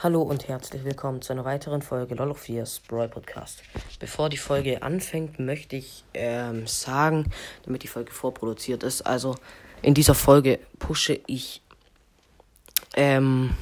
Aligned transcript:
Hallo 0.00 0.22
und 0.22 0.46
herzlich 0.46 0.84
willkommen 0.84 1.22
zu 1.22 1.32
einer 1.32 1.44
weiteren 1.44 1.82
Folge 1.82 2.14
LOL 2.14 2.30
of 2.30 2.38
Fears 2.38 2.78
Brawl 2.86 3.08
Podcast. 3.08 3.64
Bevor 3.98 4.28
die 4.28 4.36
Folge 4.36 4.80
anfängt, 4.84 5.40
möchte 5.40 5.74
ich 5.74 6.04
ähm, 6.14 6.68
sagen, 6.68 7.32
damit 7.64 7.82
die 7.82 7.88
Folge 7.88 8.12
vorproduziert 8.12 8.84
ist, 8.84 9.02
also 9.02 9.34
in 9.82 9.94
dieser 9.94 10.14
Folge 10.14 10.60
pushe 10.78 11.18
ich, 11.26 11.62
ähm, 12.94 13.56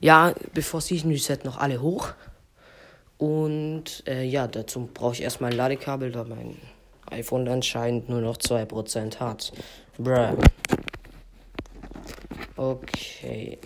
ja, 0.00 0.34
bevor 0.52 0.82
Season 0.82 1.10
Reset 1.10 1.38
noch 1.44 1.56
alle 1.56 1.80
hoch. 1.80 2.10
Und 3.16 4.02
äh, 4.06 4.24
ja, 4.24 4.48
dazu 4.48 4.86
brauche 4.92 5.14
ich 5.14 5.22
erstmal 5.22 5.50
ein 5.50 5.56
Ladekabel, 5.56 6.12
da 6.12 6.24
mein 6.24 6.58
iPhone 7.10 7.48
anscheinend 7.48 8.10
nur 8.10 8.20
noch 8.20 8.36
2% 8.36 9.18
hat. 9.18 9.50
Bruh. 9.96 10.36
Okay. 12.58 13.58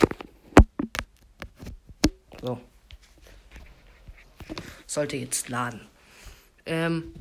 So. 2.44 2.60
Sollte 4.86 5.16
jetzt 5.16 5.48
laden. 5.48 5.80
Ähm, 6.66 7.14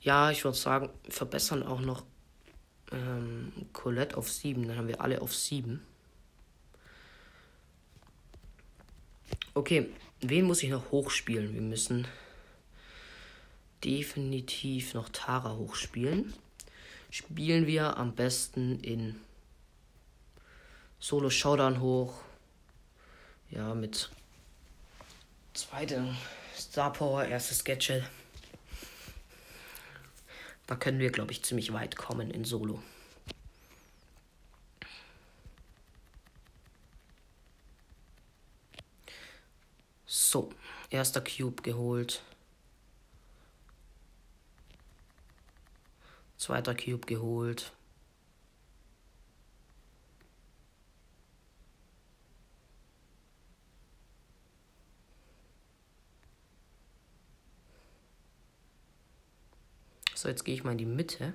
ja, 0.00 0.30
ich 0.30 0.44
würde 0.44 0.56
sagen, 0.56 0.88
verbessern 1.08 1.64
auch 1.64 1.80
noch 1.80 2.04
ähm, 2.92 3.52
Colette 3.72 4.16
auf 4.16 4.30
7. 4.30 4.68
Dann 4.68 4.76
haben 4.76 4.86
wir 4.86 5.00
alle 5.00 5.20
auf 5.20 5.34
7. 5.34 5.84
Okay, 9.54 9.88
wen 10.20 10.44
muss 10.44 10.62
ich 10.62 10.70
noch 10.70 10.92
hochspielen? 10.92 11.52
Wir 11.52 11.60
müssen 11.60 12.06
definitiv 13.82 14.94
noch 14.94 15.08
Tara 15.08 15.56
hochspielen. 15.56 16.34
Spielen 17.10 17.66
wir 17.66 17.96
am 17.96 18.14
besten 18.14 18.78
in 18.78 19.20
Solo 21.00 21.30
Showdown 21.30 21.80
hoch 21.80 22.29
ja, 23.50 23.74
mit 23.74 24.10
zweiter 25.54 26.14
Star 26.56 26.92
Power, 26.92 27.24
erstes 27.24 27.64
Gadget. 27.64 28.04
Da 30.66 30.76
können 30.76 31.00
wir, 31.00 31.10
glaube 31.10 31.32
ich, 31.32 31.42
ziemlich 31.42 31.72
weit 31.72 31.96
kommen 31.96 32.30
in 32.30 32.44
Solo. 32.44 32.82
So, 40.06 40.50
erster 40.90 41.20
Cube 41.20 41.62
geholt. 41.62 42.22
Zweiter 46.36 46.74
Cube 46.74 47.06
geholt. 47.06 47.72
So, 60.20 60.28
jetzt 60.28 60.44
gehe 60.44 60.54
ich 60.54 60.64
mal 60.64 60.72
in 60.72 60.76
die 60.76 60.84
Mitte. 60.84 61.32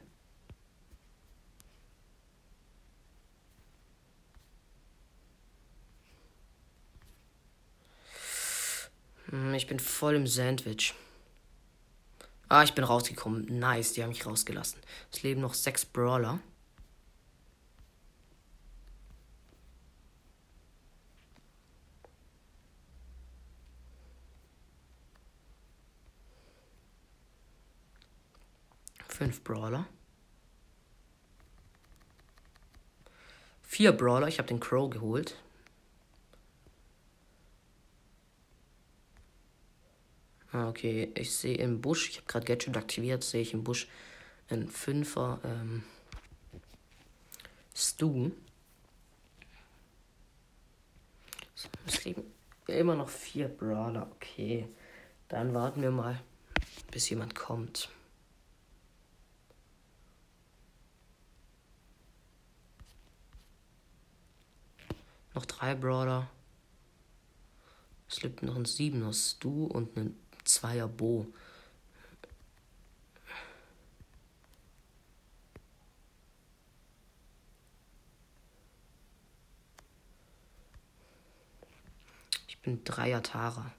Hm, 9.32 9.56
ich 9.56 9.66
bin 9.66 9.80
voll 9.80 10.14
im 10.14 10.28
Sandwich. 10.28 10.94
Ah, 12.48 12.62
ich 12.62 12.76
bin 12.76 12.84
rausgekommen. 12.84 13.58
Nice, 13.58 13.94
die 13.94 14.04
haben 14.04 14.10
mich 14.10 14.24
rausgelassen. 14.24 14.80
Es 15.12 15.24
leben 15.24 15.42
noch 15.42 15.56
sechs 15.56 15.84
Brawler. 15.84 16.40
Fünf 29.16 29.46
Brawler. 29.46 29.88
Vier 33.64 33.94
Brawler. 33.94 34.28
Ich 34.28 34.40
habe 34.40 34.50
den 34.50 34.60
Crow 34.60 34.90
geholt. 34.90 35.38
Ah, 40.52 40.68
okay, 40.68 41.14
ich 41.16 41.34
sehe 41.34 41.56
im 41.56 41.80
Busch, 41.80 42.10
ich 42.10 42.18
habe 42.18 42.28
gerade 42.28 42.46
Gadget 42.46 42.76
aktiviert, 42.76 43.24
sehe 43.24 43.42
ich 43.42 43.54
im 43.54 43.64
Busch 43.64 43.88
einen 44.50 44.68
Fünfer 44.68 45.40
ähm, 45.46 45.84
Stu. 47.74 48.32
So, 51.56 51.70
es 51.88 52.04
liegen 52.04 52.24
immer 52.68 52.96
noch 52.96 53.08
vier 53.10 53.48
Brawler. 53.48 54.12
Okay, 54.12 54.68
dann 55.30 55.54
warten 55.54 55.82
wir 55.82 55.92
mal, 55.92 56.22
bis 56.92 57.10
jemand 57.10 57.34
kommt. 57.34 57.90
Noch 65.36 65.46
drei 65.46 65.76
Brawler. 65.76 66.30
Es 68.08 68.24
lebt 68.24 68.42
noch 68.42 68.56
ein 68.56 68.64
Siebener 68.64 69.12
Stu 69.12 69.66
und 69.66 69.98
ein 69.98 70.18
Zweier 70.46 70.88
Bo. 70.88 71.28
Ich 82.48 82.58
bin 82.62 82.84
Dreier 82.86 83.22
Tara. 83.22 83.74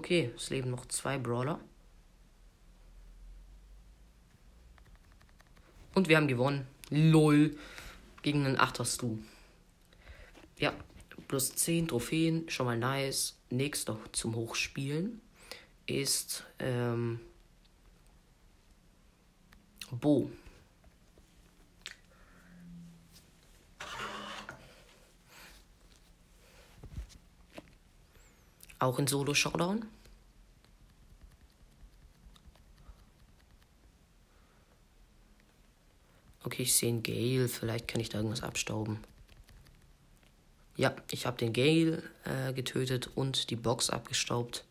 Okay, 0.00 0.30
es 0.34 0.48
leben 0.48 0.70
noch 0.70 0.86
zwei 0.86 1.18
Brawler. 1.18 1.60
Und 5.94 6.08
wir 6.08 6.16
haben 6.16 6.26
gewonnen. 6.26 6.66
LOL. 6.88 7.54
Gegen 8.22 8.46
einen 8.46 8.58
Achterstu. 8.58 9.18
Ja, 10.56 10.72
plus 11.28 11.54
10 11.54 11.88
Trophäen, 11.88 12.48
schon 12.48 12.64
mal 12.64 12.78
nice. 12.78 13.36
Nächster 13.50 13.98
zum 14.12 14.36
Hochspielen 14.36 15.20
ist 15.84 16.44
ähm, 16.60 17.20
Bo. 19.90 20.30
Auch 28.80 28.98
in 28.98 29.06
Solo-Showdown. 29.06 29.86
Okay, 36.42 36.62
ich 36.62 36.74
sehe 36.74 36.88
einen 36.88 37.02
Gale. 37.02 37.48
Vielleicht 37.48 37.86
kann 37.86 38.00
ich 38.00 38.08
da 38.08 38.18
irgendwas 38.18 38.42
abstauben. 38.42 38.98
Ja, 40.76 40.96
ich 41.10 41.26
habe 41.26 41.36
den 41.36 41.52
Gale 41.52 42.02
äh, 42.24 42.54
getötet 42.54 43.10
und 43.14 43.50
die 43.50 43.56
Box 43.56 43.90
abgestaubt. 43.90 44.64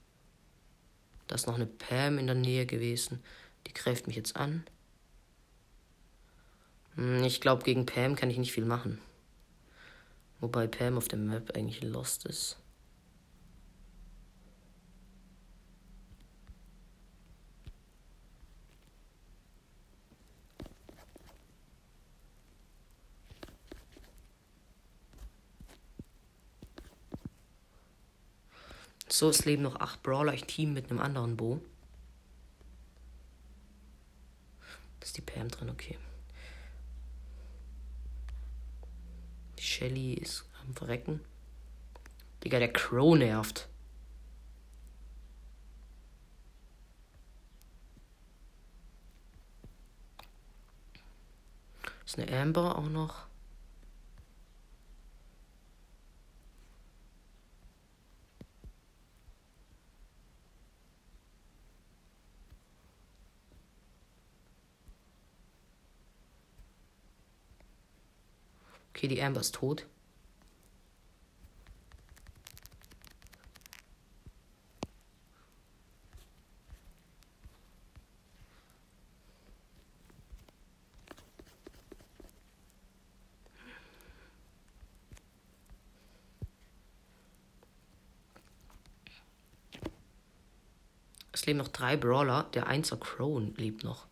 Da 1.28 1.36
ist 1.36 1.46
noch 1.46 1.56
eine 1.56 1.68
Pam 1.68 2.18
in 2.18 2.26
der 2.26 2.36
Nähe 2.36 2.66
gewesen. 2.66 3.24
Die 3.68 3.74
greift 3.74 4.08
mich 4.08 4.16
jetzt 4.16 4.36
an. 4.36 4.66
Hm, 6.96 7.24
ich 7.24 7.42
glaube, 7.42 7.64
gegen 7.64 7.86
Pam 7.86 8.16
kann 8.16 8.32
ich 8.32 8.40
nicht 8.40 8.54
viel 8.54 8.66
machen. 8.66 9.00
Wobei 10.40 10.66
Pam 10.66 10.98
auf 10.98 11.08
der 11.08 11.20
Map 11.20 11.56
eigentlich 11.56 11.84
lost 11.84 12.26
ist. 12.26 12.58
So, 29.12 29.30
es 29.30 29.46
leben 29.46 29.64
noch 29.64 29.80
acht 29.80 30.04
Brawler. 30.04 30.34
Ich 30.34 30.46
team 30.46 30.74
mit 30.74 30.90
einem 30.90 31.00
anderen 31.00 31.36
Bo. 31.36 31.62
Ist 35.02 35.18
die 35.18 35.22
Pam 35.22 35.50
drin, 35.50 35.70
okay. 35.70 35.98
Die 39.58 39.64
Shelly 39.64 40.14
ist 40.14 40.46
am 40.62 40.76
Verrecken. 40.76 41.22
Digga, 42.44 42.60
der 42.60 42.72
Crow 42.72 43.18
nervt. 43.18 43.68
Ist 52.06 52.20
eine 52.20 52.32
Amber 52.32 52.78
auch 52.78 52.90
noch. 52.90 53.29
Okay, 69.00 69.08
die 69.08 69.24
Amber 69.24 69.40
ist 69.40 69.56
tot. 69.56 69.86
Es 91.32 91.46
leben 91.46 91.60
noch 91.60 91.70
drei 91.70 91.96
Brawler. 91.96 92.50
Der 92.54 92.68
Einser 92.68 92.98
Crown 92.98 93.54
lebt 93.56 93.86
noch. 93.86 94.10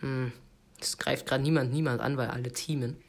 Hm. 0.00 0.32
Es 0.80 0.96
greift 1.08 1.24
gerade 1.24 1.42
niemand 1.42 1.72
niemand 1.72 2.02
an, 2.02 2.18
weil 2.18 2.28
alle 2.28 2.52
teamen. 2.52 3.02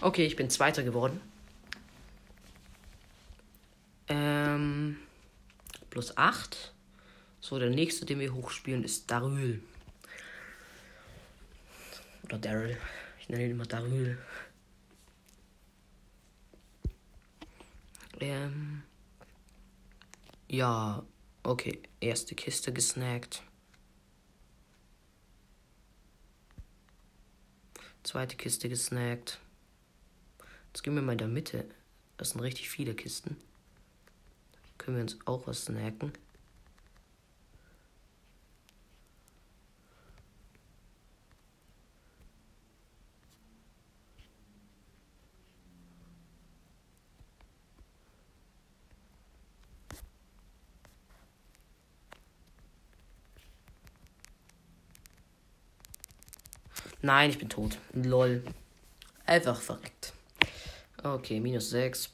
Okay, 0.00 0.24
ich 0.24 0.34
bin 0.34 0.48
Zweiter 0.48 0.82
geworden. 0.82 1.20
Ähm, 4.08 4.96
plus 5.90 6.16
8. 6.16 6.72
So, 7.40 7.58
der 7.58 7.68
nächste, 7.68 8.06
den 8.06 8.18
wir 8.18 8.32
hochspielen, 8.32 8.82
ist 8.82 9.10
Darül. 9.10 9.62
Oder 12.22 12.38
Daryl. 12.38 12.78
Ich 13.20 13.28
nenne 13.28 13.44
ihn 13.44 13.50
immer 13.50 13.66
Darül. 13.66 14.16
Ähm. 18.20 18.82
Ja, 20.48 21.04
okay. 21.42 21.82
Erste 22.00 22.34
Kiste 22.34 22.72
gesnackt. 22.72 23.42
Zweite 28.02 28.36
Kiste 28.36 28.68
gesnackt. 28.68 29.40
Jetzt 30.66 30.82
gehen 30.82 30.94
wir 30.94 31.02
mal 31.02 31.12
in 31.12 31.18
der 31.18 31.28
Mitte. 31.28 31.64
Das 32.16 32.30
sind 32.30 32.40
richtig 32.40 32.68
viele 32.68 32.94
Kisten. 32.94 33.36
Können 34.76 34.96
wir 34.98 35.02
uns 35.02 35.18
auch 35.24 35.46
was 35.46 35.64
snacken. 35.64 36.12
Nein, 57.04 57.28
ich 57.28 57.38
bin 57.38 57.50
tot. 57.50 57.76
Lol. 57.92 58.42
Einfach 59.26 59.60
verreckt. 59.60 60.14
Okay, 61.02 61.38
minus 61.38 61.68
6. 61.68 62.08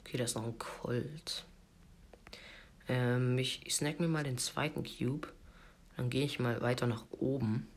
Okay, 0.00 0.16
da 0.16 0.24
ist 0.24 0.36
noch 0.36 0.44
ein 0.44 0.56
Colt. 0.56 1.44
Ähm, 2.88 3.36
ich, 3.36 3.66
snack 3.68 4.00
mir 4.00 4.08
mal 4.08 4.24
den 4.24 4.38
zweiten 4.38 4.84
Cube. 4.84 5.28
Dann 5.98 6.08
gehe 6.08 6.24
ich 6.24 6.38
mal 6.38 6.62
weiter 6.62 6.86
nach 6.86 7.04
oben. 7.10 7.68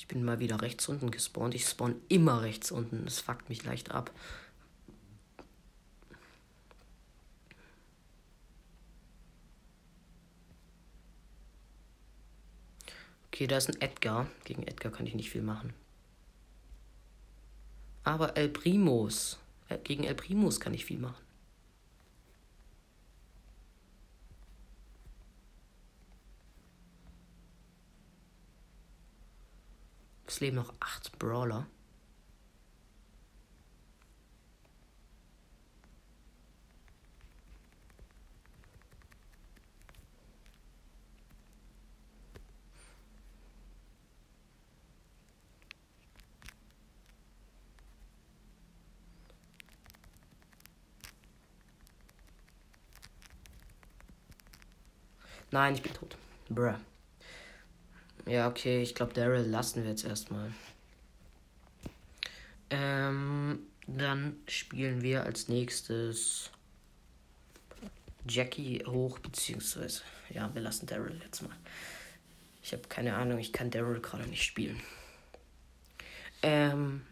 Ich 0.00 0.06
bin 0.08 0.24
mal 0.24 0.38
wieder 0.38 0.62
rechts 0.62 0.88
unten 0.88 1.10
gespawnt. 1.10 1.54
Ich 1.54 1.66
spawn 1.66 1.94
immer 2.08 2.40
rechts 2.40 2.72
unten. 2.72 3.04
Das 3.04 3.20
fuckt 3.20 3.50
mich 3.50 3.64
leicht 3.64 3.90
ab. 3.90 4.10
Okay, 13.26 13.46
da 13.46 13.58
ist 13.58 13.68
ein 13.68 13.78
Edgar. 13.82 14.26
Gegen 14.44 14.62
Edgar 14.62 14.90
kann 14.90 15.06
ich 15.06 15.14
nicht 15.14 15.28
viel 15.28 15.42
machen. 15.42 15.74
Aber 18.02 18.38
El 18.38 18.48
Primos. 18.48 19.38
Äh, 19.68 19.76
gegen 19.84 20.04
El 20.04 20.14
Primos 20.14 20.60
kann 20.60 20.72
ich 20.72 20.86
viel 20.86 20.98
machen. 20.98 21.29
Es 30.40 30.42
leben 30.42 30.56
noch 30.56 30.72
acht 30.80 31.18
Brawler. 31.18 31.66
Nein, 55.50 55.74
ich 55.74 55.82
bin 55.82 55.92
tot. 55.92 56.16
Bruh. 56.48 56.78
Ja, 58.30 58.46
okay, 58.46 58.80
ich 58.80 58.94
glaube, 58.94 59.12
Daryl 59.12 59.44
lassen 59.44 59.82
wir 59.82 59.90
jetzt 59.90 60.04
erstmal. 60.04 60.52
Ähm, 62.70 63.58
dann 63.88 64.36
spielen 64.46 65.02
wir 65.02 65.24
als 65.24 65.48
nächstes 65.48 66.52
Jackie 68.28 68.84
hoch, 68.86 69.18
beziehungsweise, 69.18 70.02
ja, 70.32 70.54
wir 70.54 70.62
lassen 70.62 70.86
Daryl 70.86 71.20
jetzt 71.24 71.42
mal. 71.42 71.56
Ich 72.62 72.72
habe 72.72 72.84
keine 72.88 73.16
Ahnung, 73.16 73.40
ich 73.40 73.52
kann 73.52 73.72
Daryl 73.72 74.00
gerade 74.00 74.28
nicht 74.28 74.44
spielen. 74.44 74.80
Ähm. 76.42 77.04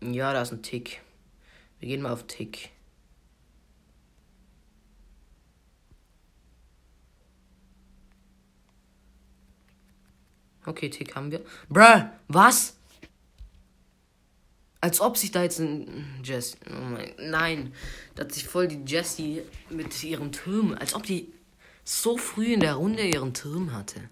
Ja, 0.00 0.32
da 0.32 0.42
ist 0.42 0.52
ein 0.52 0.62
Tick. 0.62 1.02
Wir 1.80 1.88
gehen 1.88 2.02
mal 2.02 2.12
auf 2.12 2.28
Tick. 2.28 2.70
Okay, 10.68 10.90
Tick 10.90 11.16
haben 11.16 11.30
wir. 11.30 11.40
Bruh, 11.70 12.10
was? 12.28 12.76
Als 14.82 15.00
ob 15.00 15.16
sich 15.16 15.30
da 15.30 15.42
jetzt 15.42 15.58
ein 15.60 16.20
Jess. 16.22 16.58
Oh 16.68 16.74
mein, 16.74 17.14
nein, 17.18 17.72
da 18.14 18.24
hat 18.24 18.32
sich 18.32 18.46
voll 18.46 18.68
die 18.68 18.84
Jessie 18.84 19.42
mit 19.70 20.04
ihrem 20.04 20.30
Turm. 20.30 20.74
Als 20.78 20.94
ob 20.94 21.04
die 21.04 21.32
so 21.84 22.18
früh 22.18 22.52
in 22.52 22.60
der 22.60 22.74
Runde 22.74 23.02
ihren 23.02 23.32
Turm 23.32 23.72
hatte. 23.72 24.10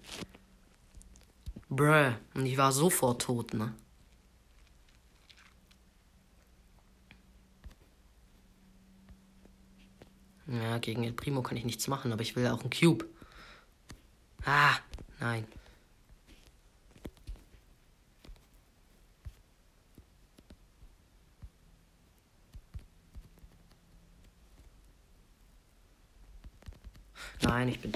Bruh, 1.69 2.13
und 2.33 2.45
ich 2.47 2.57
war 2.57 2.71
sofort 2.71 3.21
tot, 3.21 3.53
ne? 3.53 3.75
Ja, 10.47 10.79
gegen 10.79 11.03
El 11.03 11.13
Primo 11.13 11.43
kann 11.43 11.57
ich 11.57 11.65
nichts 11.65 11.87
machen, 11.87 12.11
aber 12.11 12.23
ich 12.23 12.35
will 12.35 12.47
auch 12.47 12.61
einen 12.61 12.71
Cube. 12.71 13.05
Ah, 14.43 14.75
nein. 15.19 15.45
Nein, 27.41 27.69
ich 27.69 27.79
bin. 27.79 27.91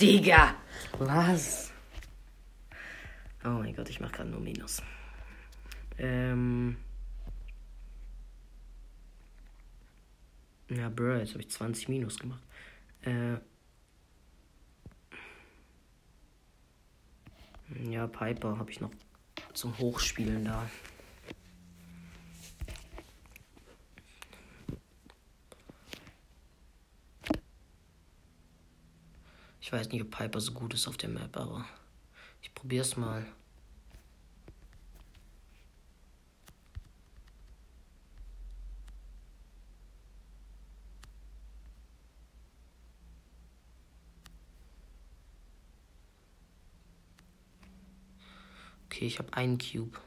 Digga! 0.00 0.54
Was? 0.98 1.72
Oh 3.44 3.48
mein 3.50 3.74
Gott, 3.74 3.88
ich 3.88 4.00
mach 4.00 4.10
gerade 4.12 4.30
nur 4.30 4.40
Minus. 4.40 4.82
Ähm. 5.98 6.76
Ja, 10.70 10.88
bro, 10.88 11.16
jetzt 11.16 11.32
habe 11.32 11.42
ich 11.42 11.50
20 11.50 11.88
Minus 11.88 12.18
gemacht. 12.18 12.42
Äh. 13.02 13.36
Ja, 17.90 18.06
Piper 18.06 18.58
habe 18.58 18.70
ich 18.70 18.80
noch 18.80 18.90
zum 19.52 19.76
Hochspielen 19.78 20.44
da. 20.44 20.68
Weiß 29.74 29.90
nicht, 29.90 30.02
ob 30.02 30.10
Piper 30.10 30.40
so 30.40 30.52
gut 30.52 30.72
ist 30.72 30.86
auf 30.86 30.96
der 30.96 31.08
Map, 31.08 31.36
aber 31.36 31.64
ich 32.40 32.54
probiere 32.54 32.82
es 32.82 32.96
mal. 32.96 33.26
Okay, 48.86 49.06
ich 49.06 49.18
habe 49.18 49.32
einen 49.34 49.58
Cube. 49.58 49.98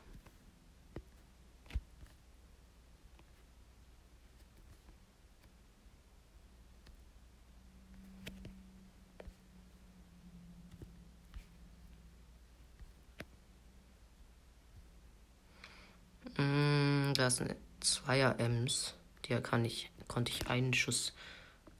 Sind 17.30 17.56
Zweier 17.80 18.40
Ms. 18.40 18.96
Der 19.28 19.42
kann 19.42 19.66
ich, 19.66 19.92
konnte 20.08 20.32
ich 20.32 20.48
einen 20.48 20.74
Schuss 20.74 21.14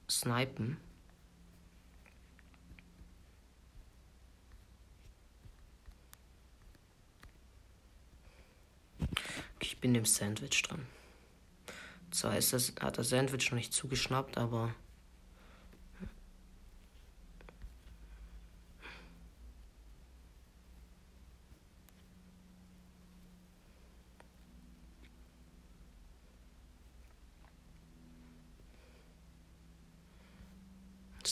snipen. 0.10 0.78
Ich 9.60 9.80
bin 9.80 9.94
dem 9.94 10.06
Sandwich 10.06 10.62
dran. 10.64 10.86
Zwar 12.12 12.38
ist 12.38 12.54
das, 12.54 12.74
hat 12.80 12.98
das 12.98 13.10
Sandwich 13.10 13.52
noch 13.52 13.58
nicht 13.58 13.74
zugeschnappt, 13.74 14.38
aber. 14.38 14.74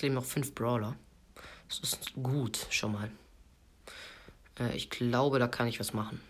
Leben 0.06 0.16
noch 0.16 0.26
fünf 0.26 0.54
Brawler. 0.54 0.96
Das 1.68 1.80
ist 1.80 2.14
gut, 2.14 2.68
schon 2.70 2.94
mal. 2.94 3.12
Äh, 4.60 4.76
ich 4.76 4.90
glaube, 4.90 5.40
da 5.40 5.48
kann 5.48 5.68
ich 5.68 5.80
was 5.80 5.94
machen. 5.94 6.22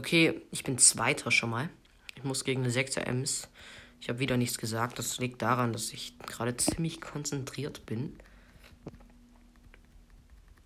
Okay, 0.00 0.40
ich 0.50 0.64
bin 0.64 0.78
Zweiter 0.78 1.30
schon 1.30 1.50
mal. 1.50 1.68
Ich 2.16 2.24
muss 2.24 2.44
gegen 2.44 2.64
eine 2.64 2.72
6er 2.72 3.00
Ems. 3.00 3.48
Ich 4.00 4.08
habe 4.08 4.18
wieder 4.18 4.38
nichts 4.38 4.56
gesagt. 4.56 4.98
Das 4.98 5.18
liegt 5.18 5.42
daran, 5.42 5.74
dass 5.74 5.92
ich 5.92 6.18
gerade 6.20 6.56
ziemlich 6.56 7.02
konzentriert 7.02 7.84
bin. 7.84 8.16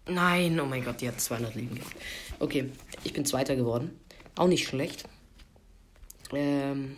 Nein, 0.07 0.61
oh 0.61 0.67
mein 0.67 0.85
Gott, 0.85 1.01
die 1.01 1.09
hat 1.09 1.21
200 1.21 1.57
Leben. 1.57 1.81
Okay, 2.39 2.71
ich 3.03 3.13
bin 3.13 3.27
Zweiter 3.27 3.57
geworden. 3.57 3.99
Auch 4.37 4.47
nicht 4.47 4.69
schlecht. 4.69 5.09
Ähm 6.33 6.97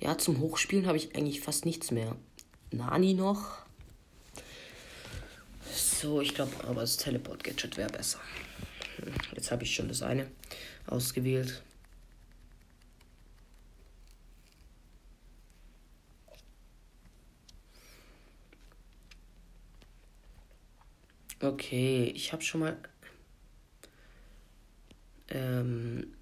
ja, 0.00 0.18
zum 0.18 0.40
Hochspielen 0.40 0.88
habe 0.88 0.96
ich 0.96 1.14
eigentlich 1.14 1.40
fast 1.40 1.66
nichts 1.66 1.92
mehr. 1.92 2.16
Nani 2.72 3.14
noch. 3.14 3.58
So, 5.72 6.20
ich 6.20 6.34
glaube, 6.34 6.50
aber 6.66 6.80
das 6.80 6.96
Teleport-Gadget 6.96 7.76
wäre 7.76 7.90
besser. 7.90 8.18
Jetzt 9.34 9.50
habe 9.50 9.64
ich 9.64 9.74
schon 9.74 9.88
das 9.88 10.02
eine 10.02 10.30
ausgewählt. 10.86 11.62
Okay, 21.40 22.04
ich 22.14 22.32
habe 22.32 22.42
schon 22.42 22.60
mal. 22.60 22.78
Ähm, 25.28 26.14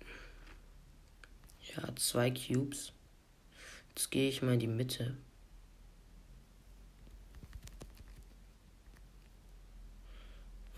ja, 1.76 1.94
zwei 1.96 2.30
Cubes. 2.30 2.92
Jetzt 3.90 4.10
gehe 4.10 4.28
ich 4.28 4.42
mal 4.42 4.54
in 4.54 4.60
die 4.60 4.66
Mitte. 4.66 5.16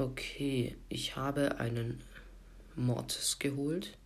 Okay, 0.05 0.77
ich 0.91 1.17
habe 1.17 1.61
einen 1.61 2.03
Mortis 2.77 3.39
geholt. 3.39 3.97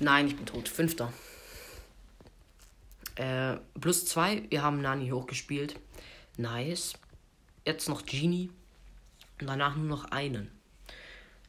Nein, 0.00 0.26
ich 0.26 0.34
bin 0.36 0.44
tot. 0.46 0.68
Fünfter. 0.68 1.12
Äh, 3.16 3.56
plus 3.80 4.06
zwei, 4.06 4.44
wir 4.50 4.62
haben 4.62 4.80
Nani 4.80 5.10
hochgespielt. 5.10 5.78
Nice. 6.36 6.94
Jetzt 7.66 7.88
noch 7.88 8.06
Genie. 8.06 8.50
Und 9.40 9.46
danach 9.46 9.76
nur 9.76 9.86
noch 9.86 10.04
einen. 10.06 10.50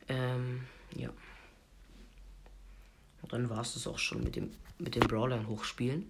Ähm, 0.07 0.65
ja. 0.95 1.09
Und 3.21 3.33
dann 3.33 3.49
war 3.49 3.61
es 3.61 3.73
das 3.73 3.87
auch 3.87 3.99
schon 3.99 4.23
mit 4.23 4.35
dem 4.35 4.51
mit 4.83 4.95
den 4.95 5.07
Brawlern 5.07 5.47
hochspielen. 5.47 6.09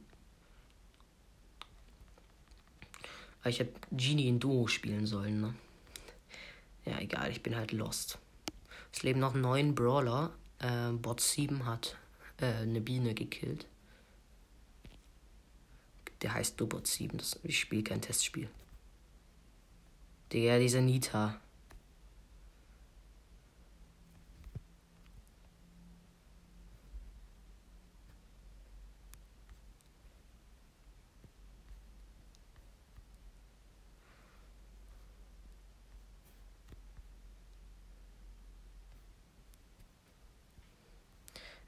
Aber 3.42 3.50
ich 3.50 3.60
habe 3.60 3.72
Genie 3.92 4.28
in 4.28 4.40
Duo 4.40 4.68
spielen 4.68 5.06
sollen, 5.06 5.42
ne? 5.42 5.54
Ja, 6.86 7.00
egal, 7.00 7.32
ich 7.32 7.44
bin 7.44 7.56
halt 7.56 7.72
lost. 7.72 8.18
Es 8.92 9.04
leben 9.04 9.20
noch 9.20 9.34
neun 9.34 9.76
Brawler. 9.76 10.34
Äh, 10.60 10.92
Bot 10.92 11.22
7 11.22 11.66
hat 11.66 11.98
äh, 12.38 12.46
eine 12.46 12.82
Biene 12.82 13.14
gekillt. 13.14 13.66
Der 16.24 16.34
heißt 16.34 16.60
Dubot 16.60 16.88
7. 16.88 17.18
Das, 17.18 17.40
ich 17.44 17.60
spiele 17.60 17.84
kein 17.84 18.02
Testspiel. 18.02 18.50
Der, 20.32 20.58
dieser 20.58 20.82
Nita. 20.82 21.40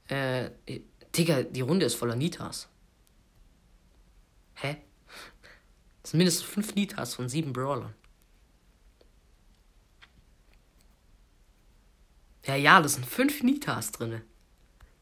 Äh, 0.07 0.51
Digga, 1.15 1.43
die 1.43 1.61
Runde 1.61 1.85
ist 1.85 1.95
voller 1.95 2.15
Nitas. 2.15 2.69
Hä? 4.55 4.77
Das 6.01 6.11
sind 6.11 6.19
mindestens 6.19 6.45
fünf 6.45 6.75
Nitas 6.75 7.15
von 7.15 7.29
sieben 7.29 7.53
Brawlern. 7.53 7.93
Ja, 12.45 12.55
ja, 12.55 12.81
das 12.81 12.93
sind 12.93 13.05
fünf 13.05 13.41
Nitas 13.41 13.91
drinne. 13.91 14.21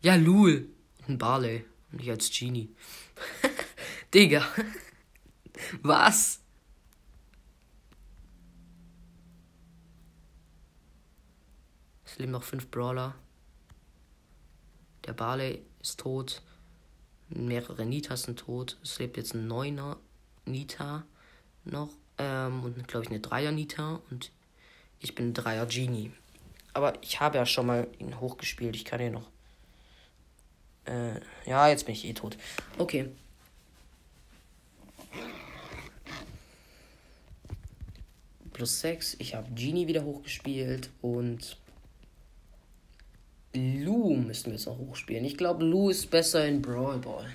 Ja, 0.02 0.16
Lul. 0.16 0.70
Und 1.00 1.10
ein 1.10 1.18
Barley. 1.18 1.66
Und 1.92 2.02
ich 2.02 2.10
als 2.10 2.32
Genie. 2.32 2.74
Digga. 4.14 4.46
Was? 5.82 6.40
Es 12.06 12.18
leben 12.18 12.32
noch 12.32 12.44
fünf 12.44 12.70
Brawler. 12.70 13.16
Der 15.06 15.14
Barley 15.14 15.66
ist 15.82 16.00
tot. 16.00 16.42
Mehrere 17.36 17.86
Nitas 17.86 18.24
sind 18.24 18.40
tot. 18.40 18.78
Es 18.84 19.00
lebt 19.00 19.18
jetzt 19.18 19.34
ein 19.34 19.48
neuner 19.48 19.98
Nita 20.46 21.04
noch. 21.66 21.90
Ähm, 22.18 22.64
und 22.64 22.88
glaube 22.88 23.06
ich 23.06 23.10
eine 23.10 23.20
Dreier 23.20 23.52
Nita. 23.52 24.02
Und 24.10 24.32
ich 25.00 25.16
bin 25.16 25.30
ein 25.30 25.34
Dreier 25.34 25.66
Genie. 25.66 26.12
Aber 26.74 26.94
ich 27.02 27.20
habe 27.20 27.38
ja 27.38 27.46
schon 27.46 27.68
mal 27.68 27.88
ihn 28.00 28.20
hochgespielt. 28.20 28.76
Ich 28.76 28.86
kann 28.86 29.00
hier 29.00 29.12
noch. 29.12 29.30
Äh, 30.86 31.20
ja, 31.46 31.68
jetzt 31.68 31.86
bin 31.86 31.94
ich 31.94 32.06
eh 32.06 32.14
tot. 32.14 32.38
Okay. 32.78 33.10
Plus 38.52 38.82
6. 38.82 39.16
Ich 39.20 39.36
habe 39.36 39.50
Genie 39.52 39.88
wieder 39.88 40.04
hochgespielt. 40.04 40.90
Und 41.02 41.58
Lou 43.56 44.16
müssen 44.16 44.48
wir 44.48 44.54
jetzt 44.54 44.68
auch 44.68 44.80
hochspielen. 44.80 45.26
Ich 45.26 45.38
glaube, 45.38 45.64
Lou 45.64 45.90
ist 45.92 46.10
besser 46.10 46.48
in 46.48 46.62
Brawl 46.62 46.98
Ball. 46.98 47.32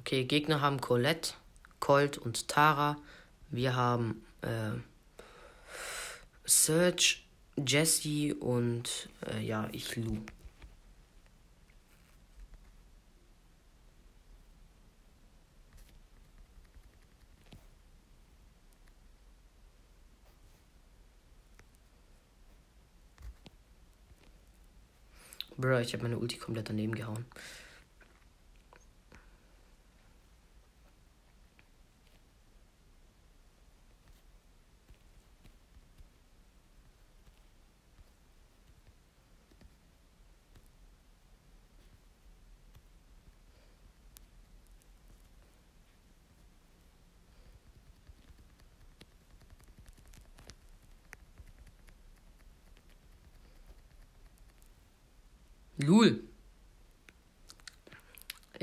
Okay, 0.00 0.24
Gegner 0.24 0.60
haben 0.60 0.80
Colette, 0.80 1.34
Colt 1.78 2.18
und 2.18 2.48
Tara. 2.48 2.96
Wir 3.52 3.76
haben 3.76 4.24
äh, 4.40 4.70
Serge, 6.46 7.16
Jesse 7.56 8.34
und 8.36 9.10
äh, 9.26 9.40
ja, 9.44 9.68
ich 9.72 9.94
Lou. 9.94 10.24
Bro, 25.58 25.80
ich 25.80 25.92
habe 25.92 26.04
meine 26.04 26.18
Ulti 26.18 26.38
komplett 26.38 26.70
daneben 26.70 26.94
gehauen. 26.94 27.26
Lul. 55.82 56.22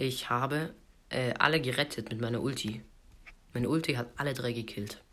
Ich 0.10 0.28
habe 0.32 0.74
äh, 1.10 1.36
alle 1.36 1.62
gerettet 1.62 2.10
mit 2.10 2.20
meiner 2.20 2.42
Ulti. 2.42 2.84
Meine 3.54 3.70
Ulti 3.70 3.94
hat 3.94 4.10
alle 4.16 4.34
drei 4.34 4.54
gekillt. 4.54 5.04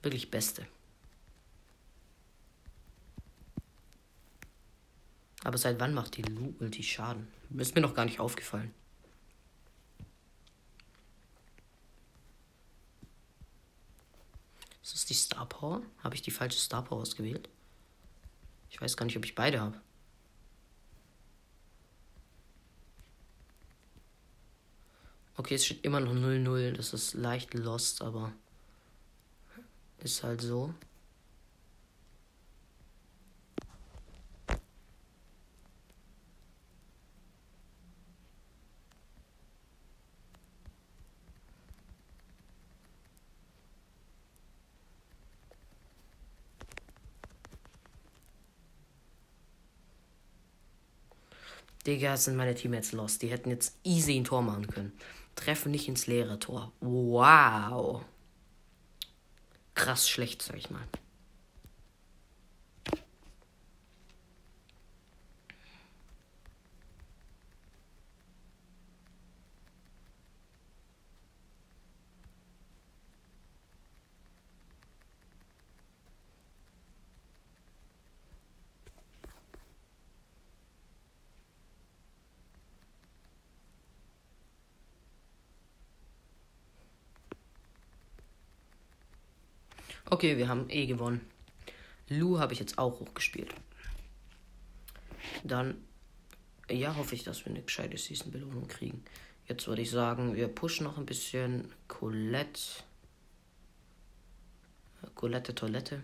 Wirklich 0.00 0.30
beste. 0.30 0.64
Aber 5.42 5.58
seit 5.58 5.80
wann 5.80 5.92
macht 5.92 6.16
die 6.16 6.22
Lu-Ulti 6.22 6.84
Schaden? 6.84 7.26
Ist 7.58 7.74
mir 7.74 7.80
noch 7.80 7.96
gar 7.96 8.04
nicht 8.04 8.20
aufgefallen. 8.20 8.72
Ist 14.84 14.94
das 14.94 15.04
die 15.04 15.14
Star 15.14 15.48
Power? 15.48 15.82
Habe 16.04 16.14
ich 16.14 16.22
die 16.22 16.30
falsche 16.30 16.60
Star 16.60 16.84
Power 16.84 17.00
ausgewählt? 17.00 17.48
Ich 18.70 18.80
weiß 18.80 18.96
gar 18.96 19.06
nicht, 19.06 19.16
ob 19.16 19.24
ich 19.24 19.34
beide 19.34 19.60
habe. 19.60 19.80
Okay, 25.36 25.56
es 25.56 25.64
steht 25.66 25.84
immer 25.84 26.00
noch 26.00 26.12
0-0. 26.12 26.72
Das 26.72 26.94
ist 26.94 27.14
leicht 27.14 27.54
lost, 27.54 28.02
aber 28.02 28.32
ist 29.98 30.22
halt 30.22 30.40
so. 30.40 30.72
Digga, 51.86 52.16
sind 52.16 52.36
meine 52.36 52.54
Teammates 52.54 52.92
lost. 52.92 53.20
Die 53.20 53.28
hätten 53.28 53.50
jetzt 53.50 53.76
easy 53.84 54.16
ein 54.16 54.24
Tor 54.24 54.40
machen 54.42 54.66
können. 54.68 54.92
Treffen 55.34 55.70
nicht 55.72 55.88
ins 55.88 56.06
leere 56.06 56.38
Tor. 56.38 56.72
Wow. 56.80 58.04
Krass 59.74 60.08
schlecht, 60.08 60.42
sag 60.42 60.56
ich 60.56 60.70
mal. 60.70 60.82
Okay, 90.14 90.36
wir 90.36 90.46
haben 90.46 90.70
eh 90.70 90.86
gewonnen. 90.86 91.22
Lu 92.08 92.38
habe 92.38 92.52
ich 92.52 92.60
jetzt 92.60 92.78
auch 92.78 93.00
hochgespielt. 93.00 93.52
Dann, 95.42 95.74
ja, 96.70 96.94
hoffe 96.94 97.16
ich, 97.16 97.24
dass 97.24 97.44
wir 97.44 97.50
eine 97.50 97.62
gescheite 97.62 97.98
Season-Belohnung 97.98 98.68
kriegen. 98.68 99.02
Jetzt 99.48 99.66
würde 99.66 99.82
ich 99.82 99.90
sagen, 99.90 100.36
wir 100.36 100.46
pushen 100.46 100.84
noch 100.84 100.98
ein 100.98 101.04
bisschen 101.04 101.74
Colette. 101.88 102.60
Colette 105.16 105.52
Toilette. 105.52 106.00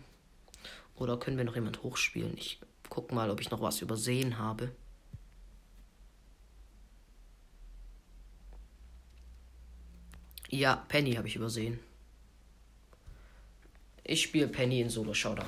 Oder 0.97 1.17
können 1.17 1.37
wir 1.37 1.45
noch 1.45 1.55
jemand 1.55 1.85
hochspielen? 1.85 2.37
Ich 2.37 2.59
guck 2.89 3.13
mal, 3.13 3.31
ob 3.31 3.41
ich 3.41 3.53
noch 3.53 3.61
was 3.61 3.81
übersehen 3.81 4.39
habe. 4.39 4.73
Ja, 10.49 10.85
Penny 10.89 11.13
habe 11.13 11.29
ich 11.29 11.37
übersehen. 11.37 11.79
Ich 14.11 14.23
spiele 14.23 14.49
Penny 14.49 14.81
in 14.81 14.91
Solo 14.91 15.15
Showdown. 15.15 15.47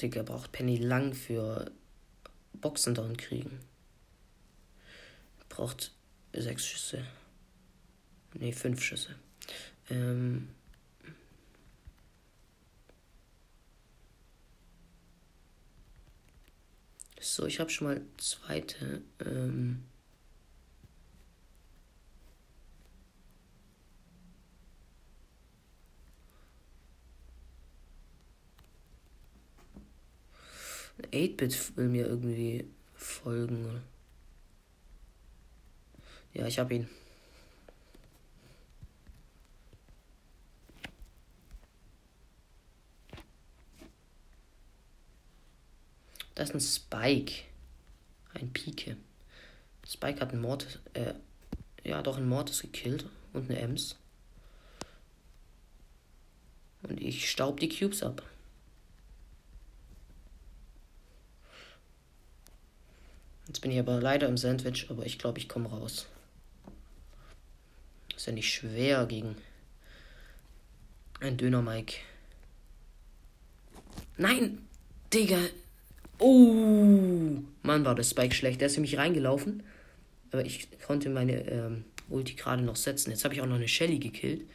Digga, 0.00 0.22
braucht 0.22 0.52
Penny 0.52 0.78
lang 0.78 1.12
für 1.12 1.70
Boxen 2.54 2.94
down 2.94 3.14
kriegen. 3.18 3.60
Braucht 5.50 5.92
sechs 6.32 6.66
Schüsse. 6.66 7.04
Ne, 8.32 8.54
fünf 8.54 8.82
Schüsse. 8.82 9.16
Ähm, 9.90 10.48
So, 17.22 17.44
ich 17.44 17.60
habe 17.60 17.68
schon 17.68 17.86
mal 17.86 18.00
zweite. 18.16 19.02
Ähm 19.24 19.84
Ein 31.02 31.10
8-Bit 31.12 31.76
will 31.76 31.88
mir 31.88 32.06
irgendwie 32.06 32.66
folgen. 32.94 33.82
Ja, 36.32 36.46
ich 36.46 36.58
habe 36.58 36.74
ihn. 36.74 36.88
Das 46.40 46.48
ist 46.48 46.54
ein 46.54 46.60
Spike. 46.60 47.42
Ein 48.32 48.50
Pike. 48.50 48.96
Spike 49.86 50.20
hat 50.20 50.32
einen 50.32 50.40
Mortis, 50.40 50.78
äh, 50.94 51.12
ja, 51.84 52.00
doch 52.00 52.16
einen 52.16 52.30
Mortis 52.30 52.62
gekillt 52.62 53.04
und 53.34 53.50
eine 53.50 53.58
Ems. 53.58 53.96
Und 56.82 56.98
ich 56.98 57.30
staub 57.30 57.60
die 57.60 57.68
Cubes 57.68 58.02
ab. 58.02 58.22
Jetzt 63.46 63.60
bin 63.60 63.70
ich 63.70 63.78
aber 63.78 64.00
leider 64.00 64.26
im 64.26 64.38
Sandwich, 64.38 64.86
aber 64.88 65.04
ich 65.04 65.18
glaube, 65.18 65.38
ich 65.38 65.46
komme 65.46 65.68
raus. 65.68 66.06
Ist 68.16 68.26
ja 68.26 68.32
nicht 68.32 68.50
schwer 68.50 69.04
gegen 69.04 69.36
ein 71.20 71.36
Döner 71.36 71.60
Mike. 71.60 71.96
Nein! 74.16 74.66
Digga! 75.12 75.36
Oh! 76.20 77.42
Mann, 77.62 77.84
war 77.84 77.94
das 77.94 78.10
Spike 78.10 78.34
schlecht. 78.34 78.60
Der 78.60 78.66
ist 78.66 78.76
nämlich 78.76 78.98
reingelaufen. 78.98 79.62
Aber 80.30 80.44
ich 80.44 80.68
konnte 80.86 81.10
meine 81.10 81.48
ähm, 81.48 81.84
Ulti 82.08 82.34
gerade 82.34 82.62
noch 82.62 82.76
setzen. 82.76 83.10
Jetzt 83.10 83.24
habe 83.24 83.34
ich 83.34 83.40
auch 83.40 83.46
noch 83.46 83.56
eine 83.56 83.68
Shelly 83.68 83.98
gekillt. 83.98 84.48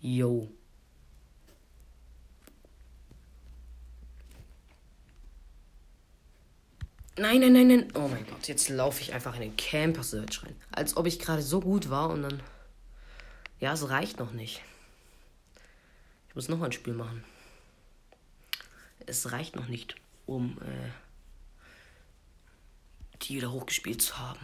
Yo. 0.00 0.50
Nein, 7.18 7.40
nein, 7.40 7.52
nein, 7.52 7.66
nein. 7.66 7.88
Oh 7.94 8.06
mein 8.08 8.24
Gott, 8.26 8.46
jetzt 8.46 8.68
laufe 8.68 9.02
ich 9.02 9.12
einfach 9.12 9.34
in 9.34 9.40
den 9.40 9.56
Camper-Search 9.56 10.44
rein. 10.44 10.54
Als 10.70 10.96
ob 10.96 11.06
ich 11.06 11.18
gerade 11.18 11.42
so 11.42 11.60
gut 11.60 11.90
war 11.90 12.10
und 12.10 12.22
dann. 12.22 12.40
Ja, 13.60 13.72
es 13.72 13.88
reicht 13.88 14.20
noch 14.20 14.32
nicht. 14.32 14.62
Ich 16.28 16.36
muss 16.36 16.48
noch 16.48 16.62
ein 16.62 16.70
Spiel 16.70 16.94
machen. 16.94 17.24
Es 19.04 19.32
reicht 19.32 19.56
noch 19.56 19.66
nicht, 19.66 19.96
um 20.28 20.58
äh, 20.60 20.90
die 23.22 23.36
wieder 23.36 23.50
hochgespielt 23.50 24.02
zu 24.02 24.18
haben. 24.18 24.38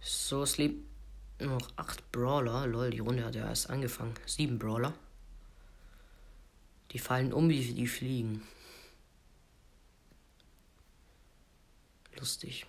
So, 0.00 0.42
es 0.42 0.56
lebt 0.56 0.82
noch 1.40 1.68
8 1.76 2.10
Brawler. 2.10 2.66
Lol, 2.66 2.90
die 2.90 3.00
Runde 3.00 3.24
hat 3.24 3.34
ja 3.34 3.46
erst 3.46 3.68
angefangen. 3.68 4.14
7 4.24 4.58
Brawler. 4.58 4.94
Die 6.92 6.98
fallen 6.98 7.32
um, 7.32 7.48
wie 7.48 7.72
die 7.72 7.86
fliegen. 7.86 8.42
Lustig. 12.18 12.66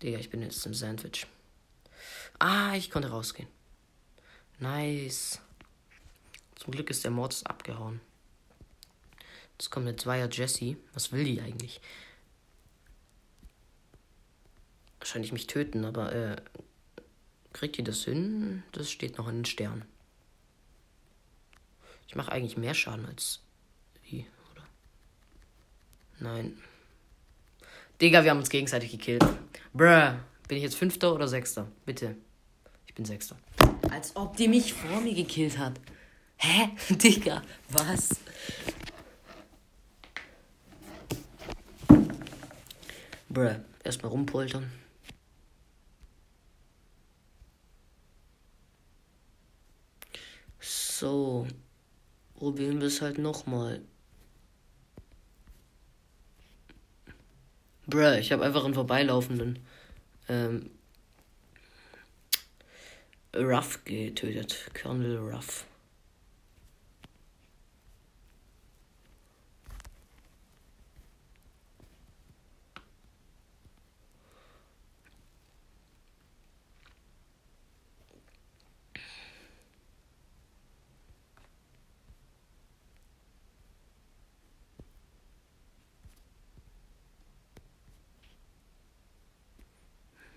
Digga, 0.00 0.18
ich 0.18 0.30
bin 0.30 0.42
jetzt 0.42 0.64
im 0.66 0.74
Sandwich. 0.74 1.26
Ah, 2.38 2.74
ich 2.76 2.90
konnte 2.90 3.08
rausgehen. 3.08 3.48
Nice. 4.64 5.42
Zum 6.54 6.72
Glück 6.72 6.88
ist 6.88 7.04
der 7.04 7.10
Mords 7.10 7.44
abgehauen. 7.44 8.00
Jetzt 9.58 9.70
kommt 9.70 9.86
eine 9.86 9.96
Zweier 9.96 10.30
Jessie. 10.30 10.78
Was 10.94 11.12
will 11.12 11.22
die 11.22 11.42
eigentlich? 11.42 11.82
Wahrscheinlich 15.00 15.32
mich 15.32 15.48
töten, 15.48 15.84
aber 15.84 16.14
äh, 16.14 16.36
kriegt 17.52 17.76
die 17.76 17.84
das 17.84 18.04
hin? 18.04 18.62
Das 18.72 18.90
steht 18.90 19.18
noch 19.18 19.28
in 19.28 19.40
den 19.40 19.44
Sternen. 19.44 19.84
Ich 22.08 22.14
mache 22.14 22.32
eigentlich 22.32 22.56
mehr 22.56 22.72
Schaden 22.72 23.04
als 23.04 23.40
die, 24.08 24.24
oder? 24.52 24.64
Nein. 26.20 26.56
Digga, 28.00 28.24
wir 28.24 28.30
haben 28.30 28.38
uns 28.38 28.48
gegenseitig 28.48 28.92
gekillt. 28.92 29.26
Bruh, 29.74 30.14
bin 30.48 30.56
ich 30.56 30.62
jetzt 30.62 30.76
Fünfter 30.76 31.14
oder 31.14 31.28
Sechster? 31.28 31.70
Bitte. 31.84 32.16
Ich 32.86 32.94
bin 32.94 33.04
Sechster. 33.04 33.36
Als 33.94 34.16
ob 34.16 34.36
die 34.36 34.48
mich 34.48 34.72
vor 34.72 35.00
mir 35.00 35.14
gekillt 35.14 35.56
hat. 35.56 35.80
Hä? 36.38 36.70
Digga, 36.96 37.42
was? 37.68 38.08
Bruh, 43.28 43.54
erstmal 43.84 44.10
rumpoltern. 44.10 44.68
So, 50.58 51.46
probieren 52.34 52.80
wir 52.80 52.88
es 52.88 53.00
halt 53.00 53.18
nochmal. 53.18 53.80
Bruh, 57.86 58.18
ich 58.18 58.32
habe 58.32 58.44
einfach 58.44 58.64
einen 58.64 58.74
vorbeilaufenden 58.74 59.60
ähm, 60.28 60.70
Ruff 63.36 63.84
getötet. 63.84 64.70
Colonel 64.74 65.18
Ruff. 65.18 65.66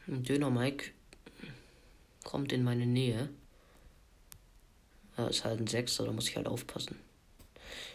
Döner 0.07 0.49
Mike 0.49 0.96
kommt 2.27 2.51
in 2.51 2.63
meine 2.63 2.85
Nähe. 2.85 3.29
Ja, 5.17 5.27
ist 5.27 5.45
halt 5.45 5.61
ein 5.61 5.67
Sechser, 5.67 6.05
da 6.05 6.11
muss 6.11 6.27
ich 6.27 6.35
halt 6.35 6.45
aufpassen. 6.45 6.99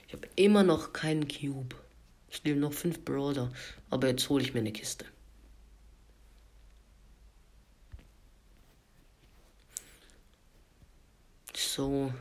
Ich 0.08 0.14
habe 0.14 0.26
immer 0.36 0.64
noch 0.64 0.92
keinen 0.92 1.28
Cube. 1.28 1.76
Es 2.30 2.42
leben 2.42 2.60
noch 2.60 2.72
fünf 2.72 3.04
Brawler, 3.04 3.52
aber 3.90 4.08
jetzt 4.08 4.28
hole 4.30 4.42
ich 4.42 4.54
mir 4.54 4.60
eine 4.60 4.72
Kiste. 4.72 5.04
So. 11.54 12.12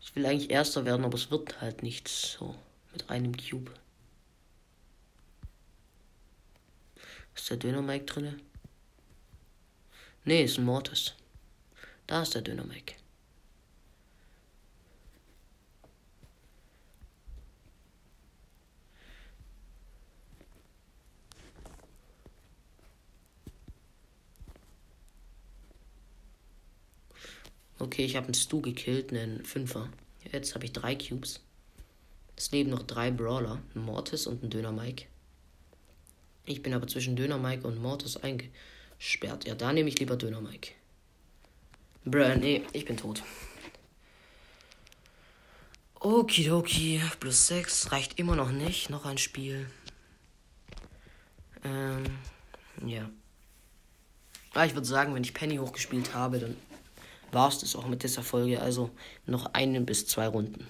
Ich 0.00 0.14
will 0.14 0.24
eigentlich 0.26 0.50
Erster 0.50 0.84
werden, 0.84 1.04
aber 1.04 1.16
es 1.16 1.32
wird 1.32 1.60
halt 1.60 1.82
nichts 1.82 2.32
so 2.38 2.54
mit 2.92 3.10
einem 3.10 3.36
Cube. 3.36 3.72
Ist 7.34 7.50
der 7.50 7.56
Döner 7.56 7.82
Mike 7.82 8.04
drinne? 8.04 8.38
Nee, 10.26 10.44
ist 10.44 10.58
ein 10.58 10.64
Mortis. 10.64 11.14
Da 12.06 12.22
ist 12.22 12.34
der 12.34 12.40
Döner 12.40 12.64
Mike. 12.64 12.94
Okay, 27.78 28.06
ich 28.06 28.16
habe 28.16 28.26
einen 28.26 28.34
Stu 28.34 28.62
gekillt, 28.62 29.12
einen 29.12 29.44
Fünfer. 29.44 29.90
Jetzt 30.32 30.54
habe 30.54 30.64
ich 30.64 30.72
drei 30.72 30.94
Cubes. 30.94 31.40
Es 32.34 32.50
leben 32.50 32.70
noch 32.70 32.82
drei 32.82 33.10
Brawler, 33.10 33.60
ein 33.74 33.82
Mortis 33.82 34.26
und 34.26 34.42
ein 34.42 34.48
Döner 34.48 34.72
Mike. 34.72 35.04
Ich 36.46 36.62
bin 36.62 36.72
aber 36.72 36.86
zwischen 36.86 37.14
Döner 37.14 37.36
Mike 37.36 37.66
und 37.66 37.82
Mortis 37.82 38.16
eingesperrt. 38.94 39.46
Ja, 39.46 39.54
da 39.54 39.72
nehme 39.72 39.88
ich 39.88 39.98
lieber 39.98 40.16
Döner 40.16 40.40
Mike. 40.40 40.72
Bruh, 42.04 42.36
nee, 42.36 42.62
ich 42.72 42.84
bin 42.84 42.96
tot. 42.96 43.22
Okidoki, 46.00 47.00
plus 47.18 47.46
6 47.46 47.92
reicht 47.92 48.18
immer 48.18 48.36
noch 48.36 48.50
nicht. 48.50 48.90
Noch 48.90 49.06
ein 49.06 49.18
Spiel. 49.18 49.66
Ähm, 51.64 52.04
ja. 52.84 53.08
Aber 54.52 54.66
ich 54.66 54.74
würde 54.74 54.86
sagen, 54.86 55.14
wenn 55.14 55.24
ich 55.24 55.34
Penny 55.34 55.56
hochgespielt 55.56 56.14
habe, 56.14 56.38
dann 56.38 56.56
war 57.32 57.48
es 57.48 57.58
das 57.58 57.74
auch 57.74 57.86
mit 57.86 58.02
dieser 58.02 58.22
Folge. 58.22 58.60
Also 58.60 58.90
noch 59.26 59.46
eine 59.54 59.80
bis 59.80 60.06
zwei 60.06 60.28
Runden. 60.28 60.66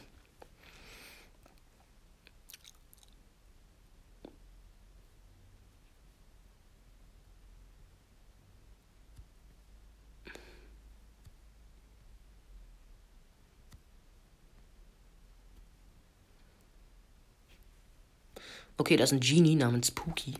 Okay, 18.85 18.99
das 18.99 19.13
ist 19.13 19.15
ein 19.15 19.21
Genie 19.21 19.57
namens 19.57 19.91
Pookie. 19.91 20.35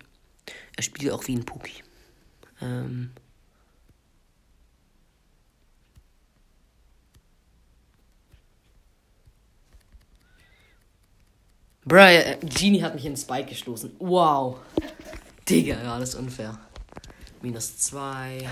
Er 0.77 0.83
spielt 0.83 1.11
auch 1.13 1.27
wie 1.27 1.35
ein 1.35 1.47
Pookie. 1.47 1.83
Ähm. 2.61 3.11
Bruh, 11.87 11.97
äh, 11.97 12.37
Genie 12.43 12.83
hat 12.83 12.95
mich 12.95 13.07
in 13.07 13.17
Spike 13.17 13.49
gestoßen. 13.49 13.97
Wow. 13.99 14.59
Digga, 15.49 15.83
ja, 15.83 15.99
das 15.99 16.11
ist 16.11 16.15
unfair. 16.17 16.59
Minus 17.41 17.79
zwei. 17.79 18.47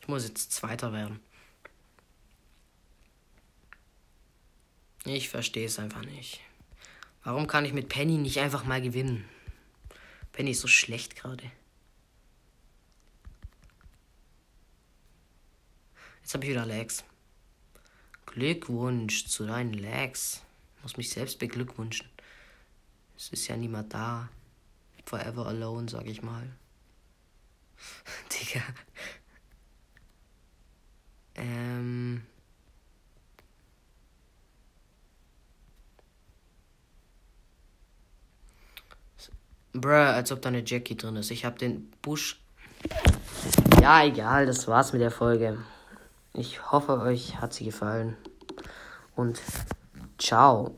Ich 0.00 0.08
muss 0.08 0.26
jetzt 0.26 0.50
Zweiter 0.50 0.94
werden. 0.94 1.20
Ich 5.14 5.28
verstehe 5.28 5.66
es 5.66 5.78
einfach 5.78 6.02
nicht. 6.04 6.40
Warum 7.22 7.46
kann 7.46 7.66
ich 7.66 7.74
mit 7.74 7.90
Penny 7.90 8.16
nicht 8.16 8.40
einfach 8.40 8.64
mal 8.64 8.80
gewinnen? 8.80 9.28
Penny 10.32 10.52
ist 10.52 10.60
so 10.60 10.68
schlecht 10.68 11.16
gerade. 11.16 11.44
Jetzt 16.22 16.32
habe 16.32 16.44
ich 16.44 16.50
wieder 16.50 16.64
Lags. 16.64 17.04
Glückwunsch 18.24 19.26
zu 19.26 19.46
deinen 19.46 19.74
Lags. 19.74 20.42
Ich 20.76 20.82
muss 20.82 20.96
mich 20.96 21.10
selbst 21.10 21.38
beglückwünschen. 21.38 22.08
Es 23.16 23.28
ist 23.28 23.48
ja 23.48 23.56
niemand 23.56 23.92
da. 23.92 24.30
Forever 25.04 25.46
alone, 25.46 25.90
sag 25.90 26.06
ich 26.06 26.22
mal. 26.22 26.48
Digga. 28.32 28.62
Ähm. 31.34 32.22
Bruh, 39.72 39.90
als 39.90 40.30
ob 40.32 40.42
da 40.42 40.48
eine 40.48 40.62
Jackie 40.64 40.96
drin 40.96 41.16
ist. 41.16 41.30
Ich 41.30 41.44
hab 41.44 41.58
den 41.58 41.90
Busch. 42.02 42.40
Ja, 43.80 44.04
egal, 44.04 44.46
das 44.46 44.68
war's 44.68 44.92
mit 44.92 45.02
der 45.02 45.10
Folge. 45.10 45.58
Ich 46.34 46.70
hoffe, 46.70 47.00
euch 47.00 47.40
hat 47.40 47.52
sie 47.52 47.64
gefallen. 47.64 48.16
Und 49.16 49.40
ciao. 50.18 50.76